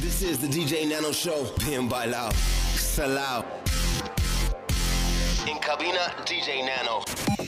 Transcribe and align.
This 0.00 0.22
is 0.22 0.38
the 0.38 0.46
DJ 0.46 0.88
Nano 0.88 1.12
Show. 1.12 1.44
Bien 1.58 1.86
bailao. 1.86 2.32
Salao. 2.74 3.44
In 5.46 5.58
cabina, 5.58 6.14
DJ 6.24 6.64
Nano. 6.64 7.39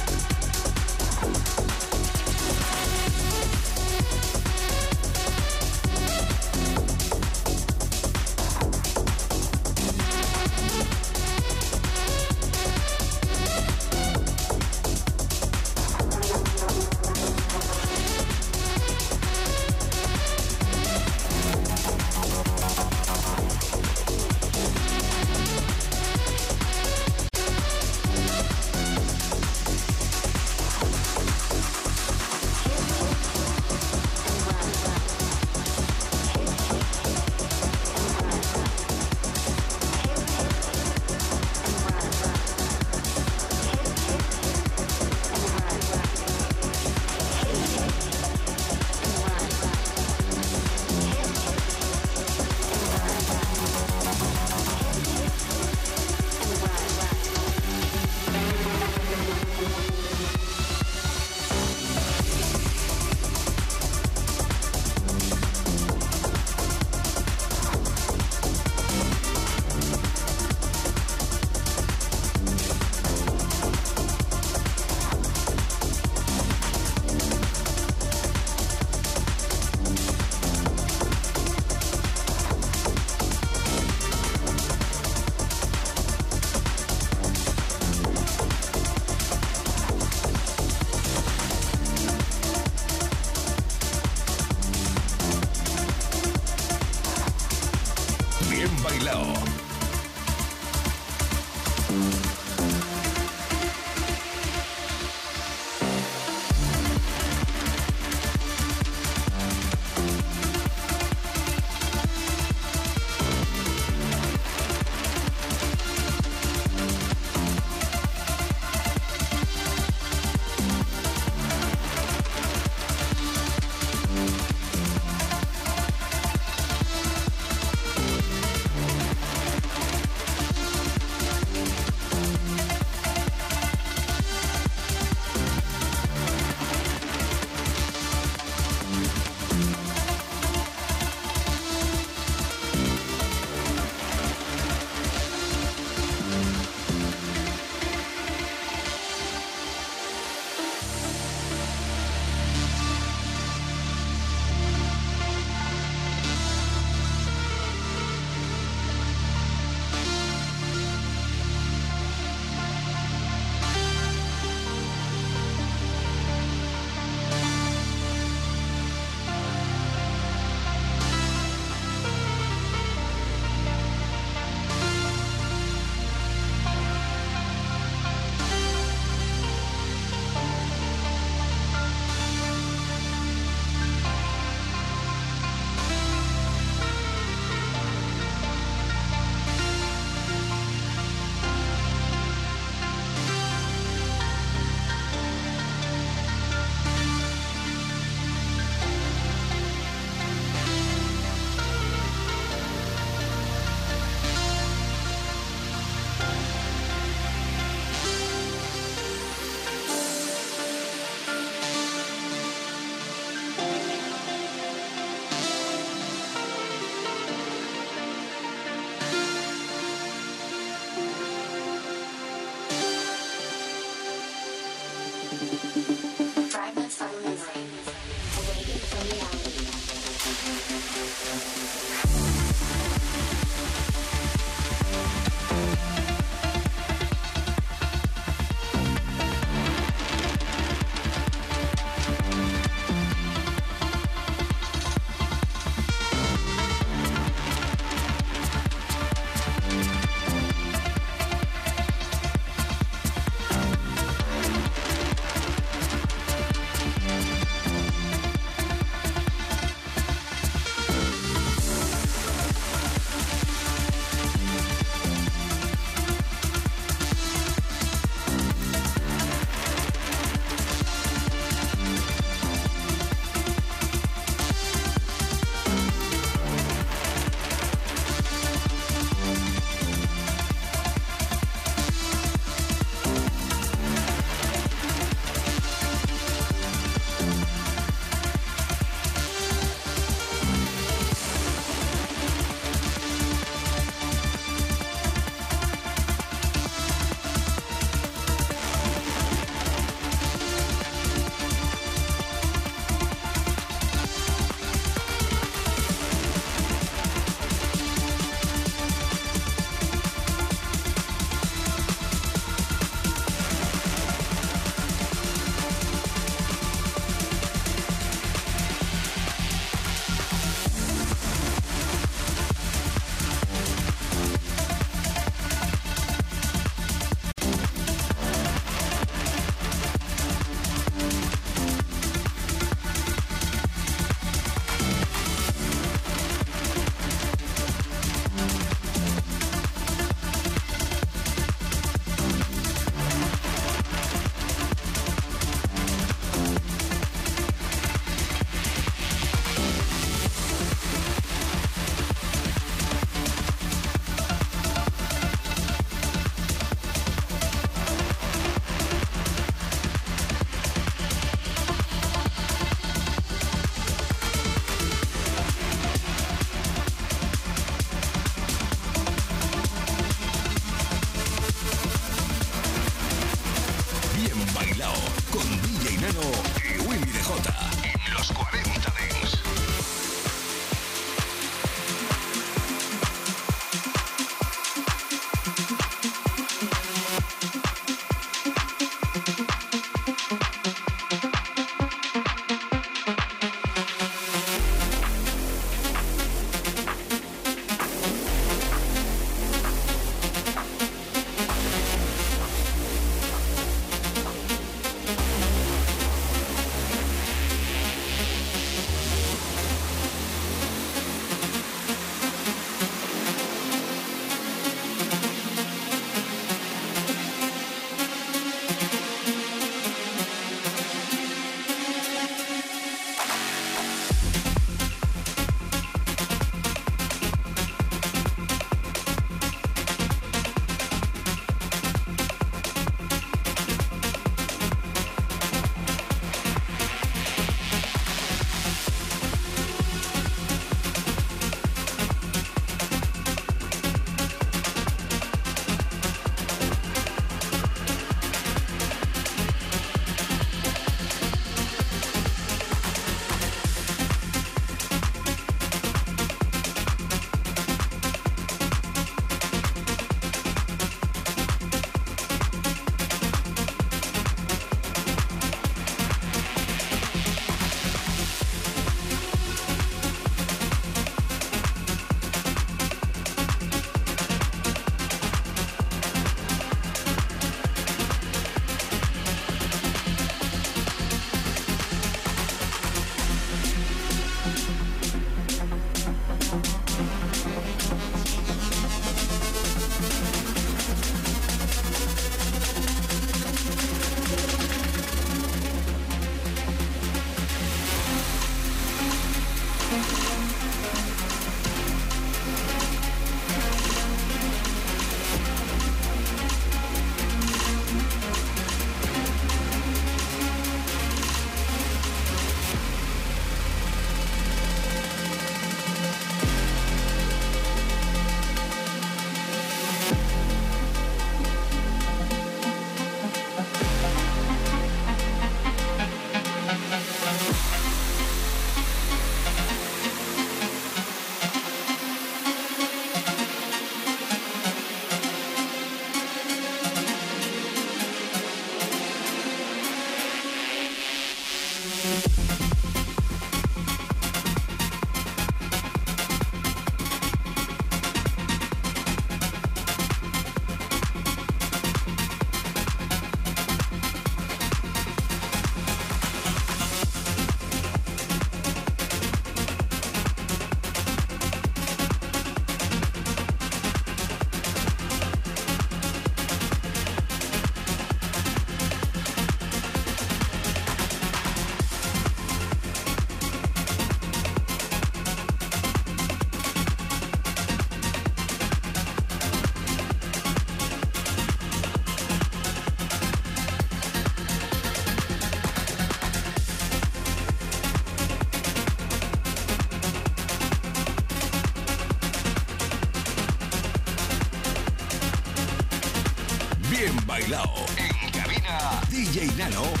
En 597.53 598.31
cabina, 598.31 599.01
DJ 599.09 599.51
Nano. 599.57 600.00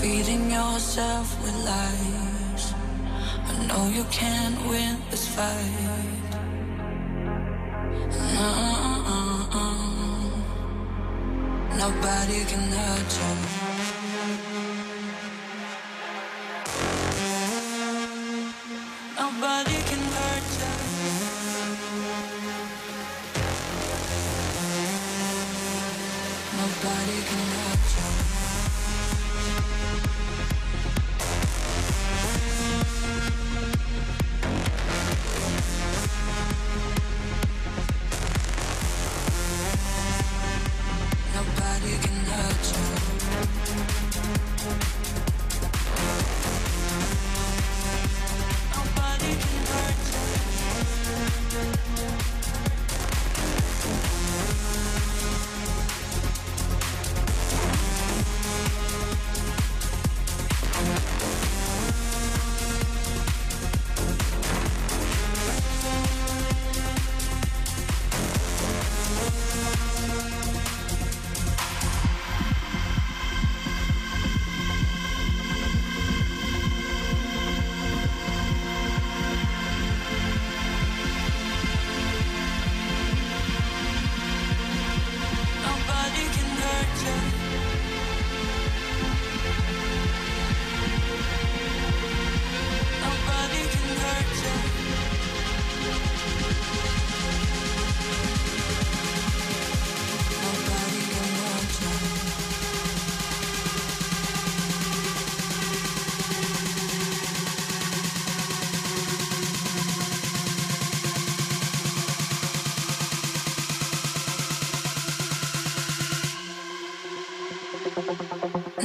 feeding 0.00 0.50
yourself 0.50 1.26
with 1.42 1.56
lies. 1.64 2.74
I 3.50 3.66
know 3.66 3.88
you 3.88 4.04
can't 4.10 4.58
win 4.68 4.96
this 5.10 5.26
fight. 5.28 6.32
No, 8.34 8.48
uh, 8.48 9.14
uh, 9.14 9.60
uh. 9.60 9.80
nobody 11.82 12.44
can 12.50 12.64
hurt 12.78 13.12
you. 13.18 13.57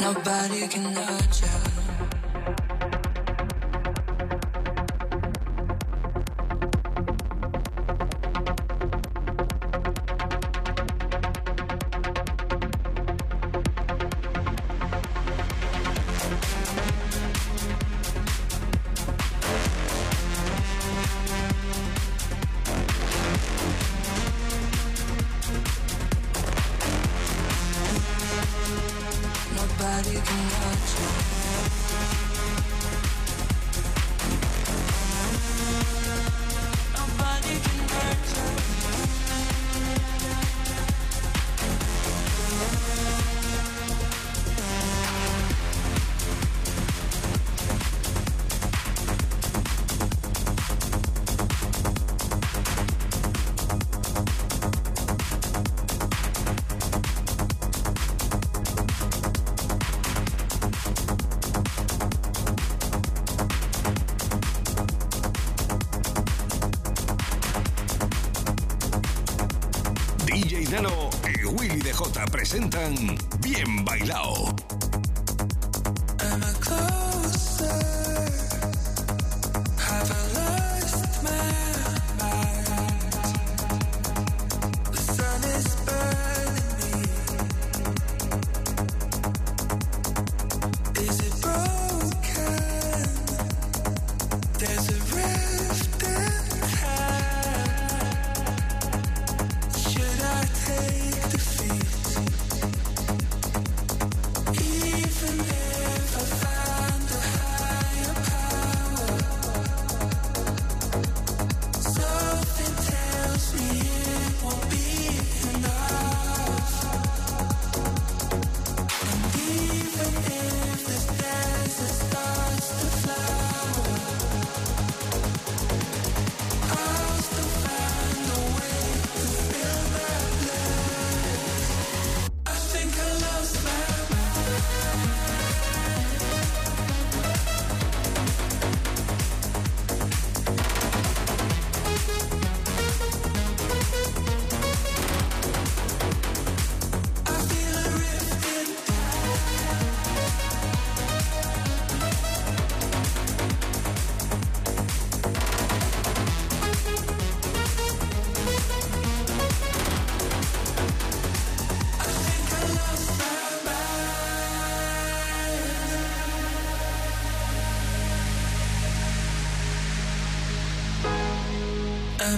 Nobody 0.03 0.67
can 0.67 0.83
hurt 0.93 1.41
you. 1.41 1.82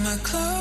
I 0.06 0.16
closer? 0.18 0.55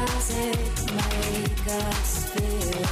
Music 0.00 0.56
make 0.88 1.66
us 1.68 2.32
feel 2.32 2.82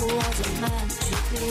what 0.00 0.16
was 0.16 0.60
meant 0.60 0.90
to 0.90 1.16
be. 1.30 1.44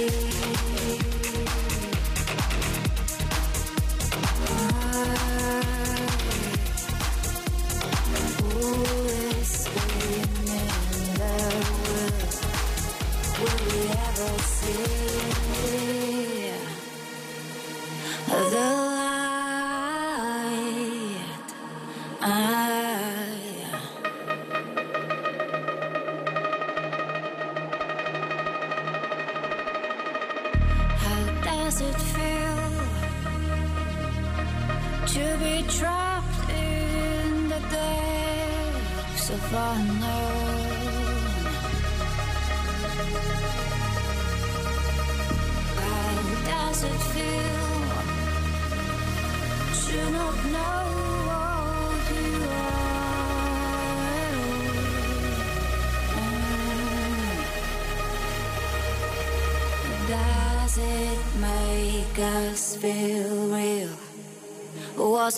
Will 13.40 13.58
we 13.68 13.90
ever 13.90 14.34
see? 14.42 15.03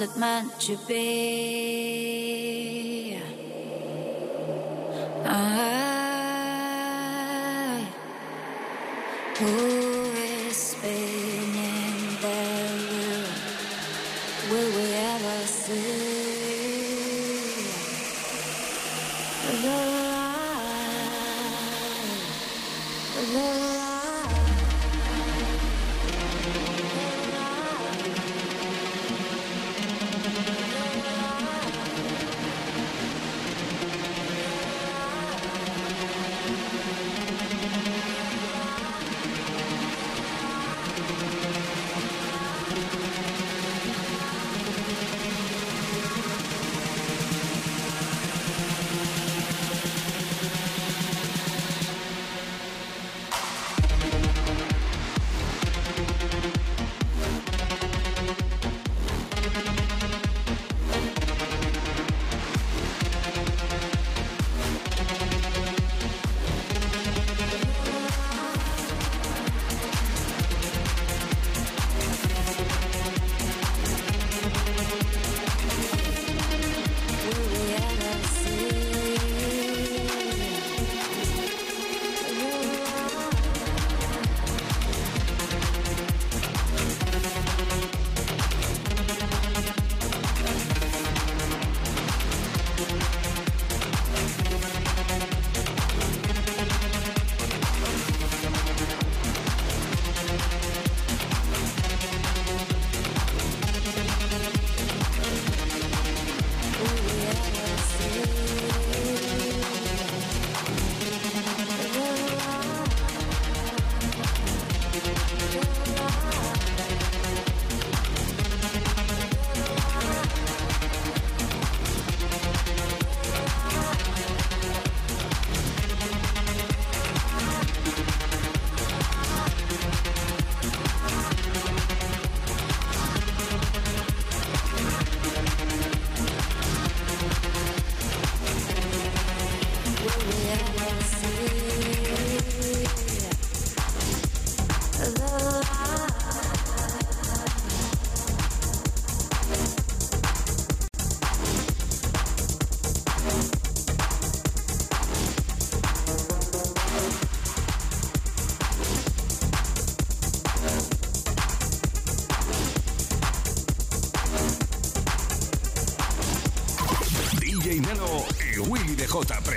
it 0.06 0.16
meant 0.18 0.60
to 0.60 0.78
be? 0.88 1.25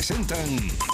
Presentan 0.09 0.88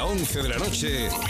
hasta 0.00 0.04
11 0.04 0.42
de 0.42 0.48
la 0.48 0.58
noche. 0.58 1.29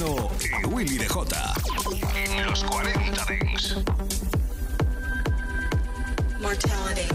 Moreno 0.00 0.30
y 0.40 0.66
Willy 0.66 0.98
Dejota. 0.98 1.52
En 2.14 2.46
los 2.46 2.64
40 2.64 3.26
Dance. 3.28 3.74
Mortality. 6.40 7.08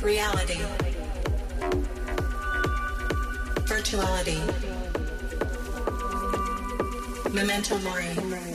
Reality. 0.00 0.58
Virtuality. 3.68 4.40
Memento 7.32 7.78
Mori. 7.80 8.49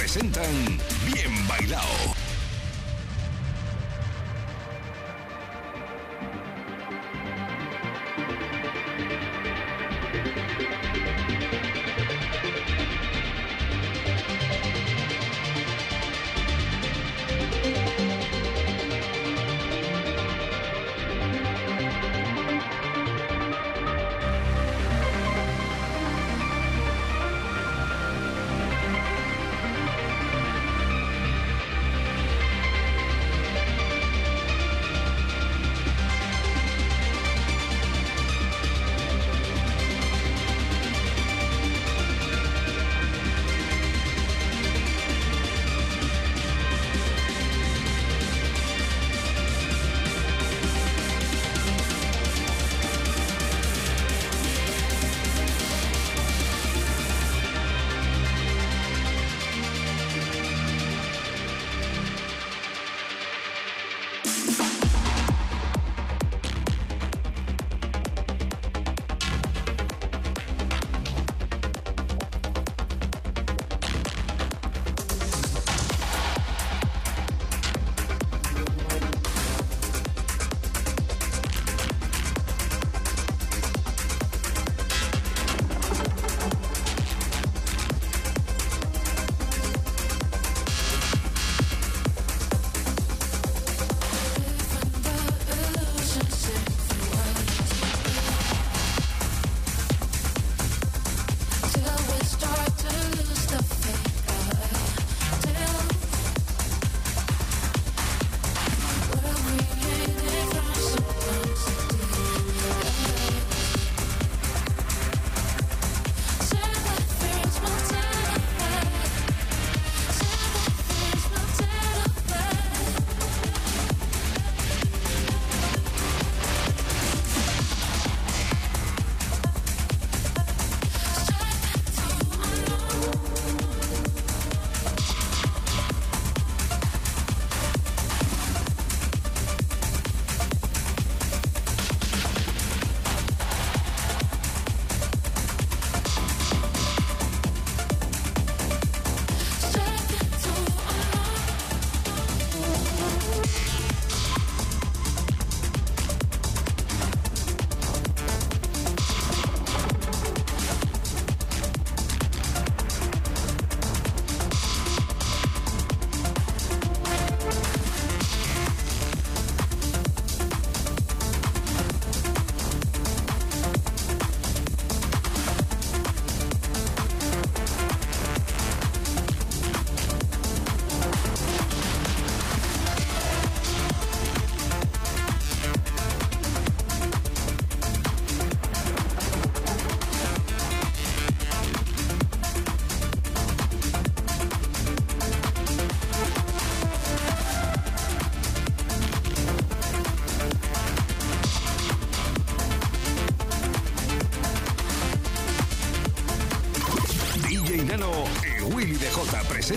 Presentan 0.00 0.80
Bien 1.04 1.46
Bailao. 1.46 2.29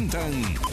DJ 0.03 0.72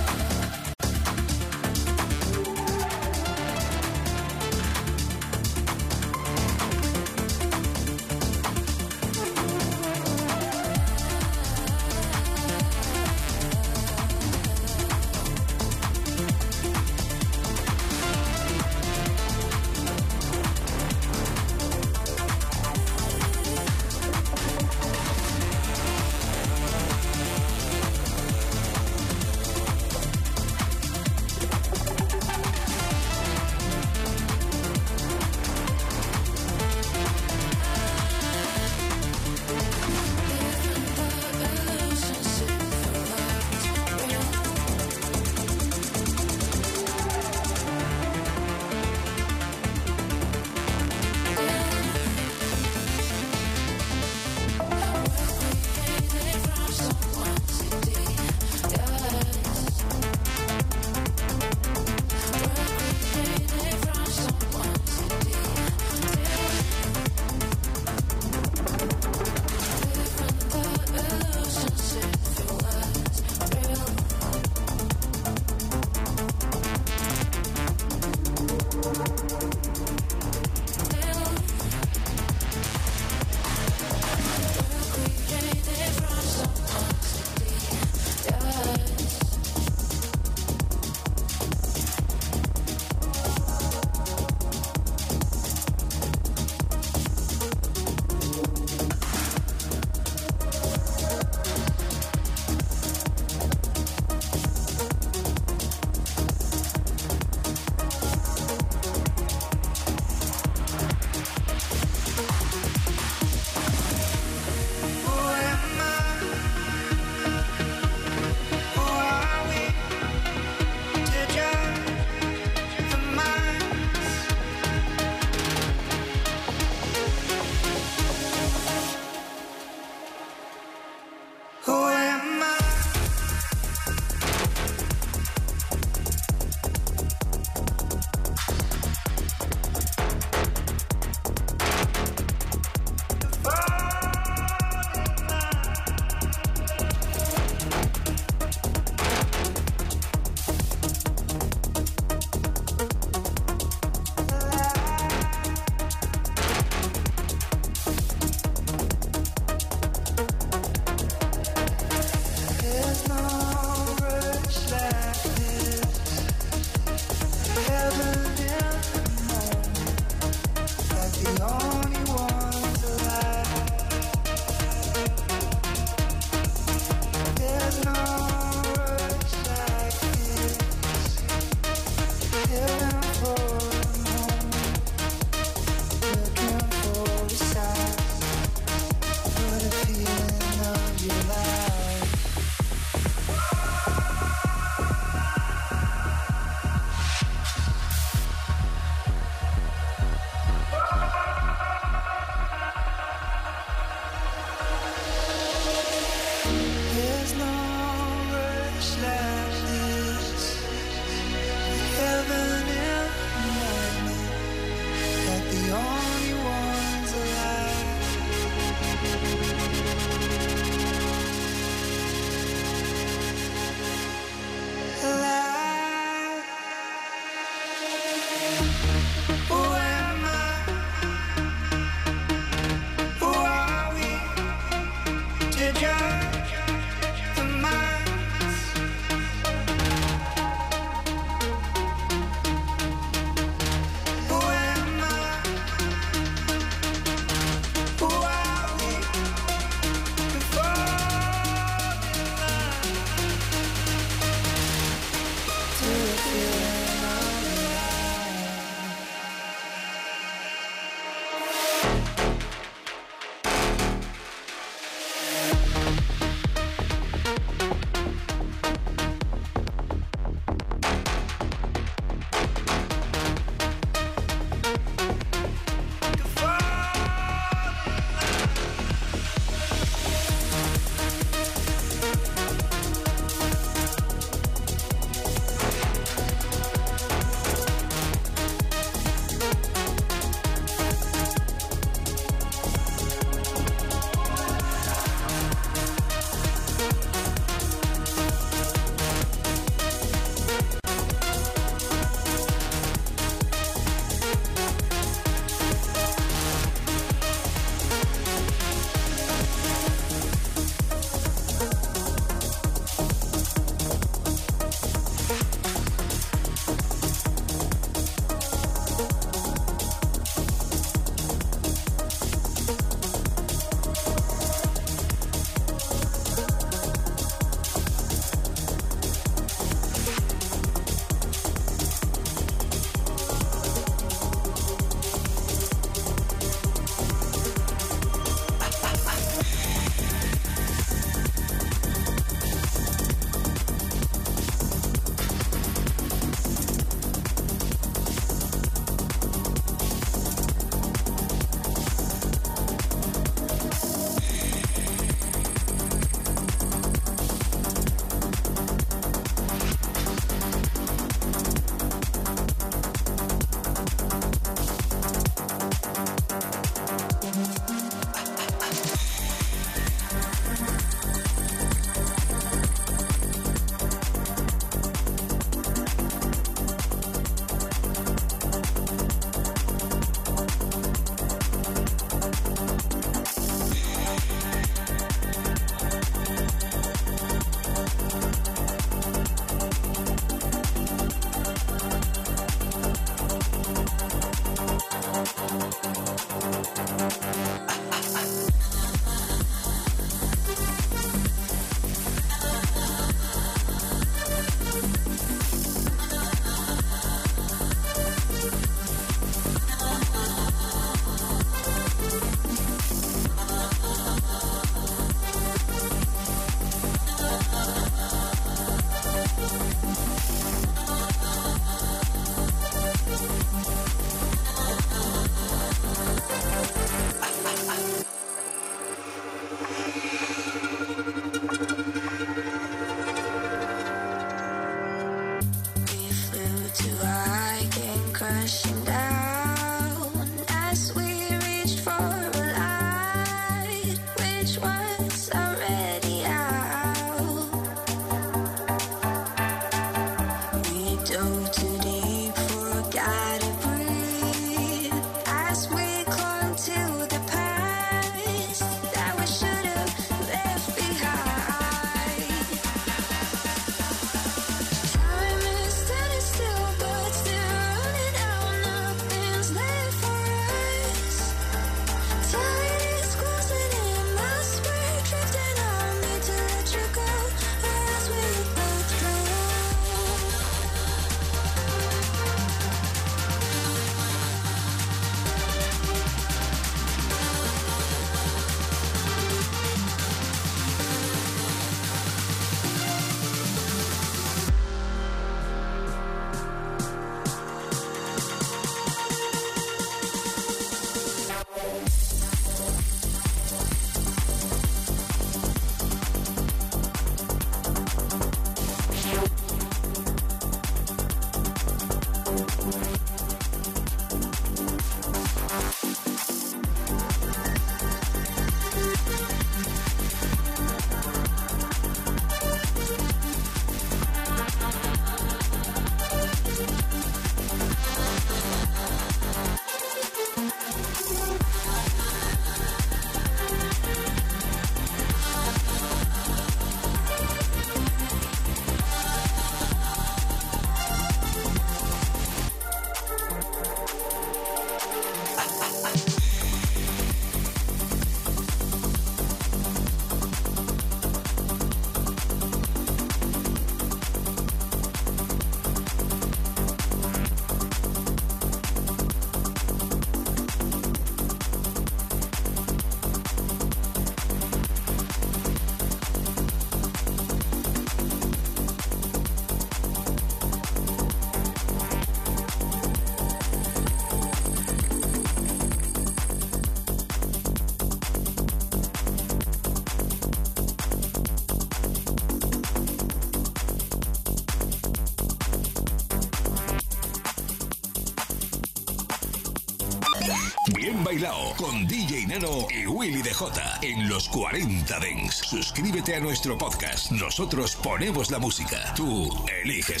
con 591.66 591.84
DJ 591.88 592.28
Nano 592.28 592.68
y 592.70 592.86
Willy 592.86 593.22
DJ 593.22 593.80
en 593.82 594.08
los 594.08 594.28
40 594.28 595.00
Dents. 595.00 595.34
Suscríbete 595.34 596.14
a 596.14 596.20
nuestro 596.20 596.56
podcast. 596.56 597.10
Nosotros 597.10 597.74
ponemos 597.82 598.30
la 598.30 598.38
música. 598.38 598.94
Tú 598.94 599.28
eliges 599.64 599.96
el 599.96 600.00